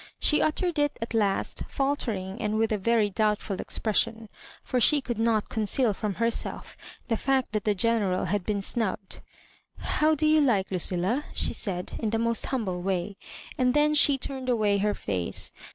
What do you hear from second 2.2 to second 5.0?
and with a very doubtful expression, for she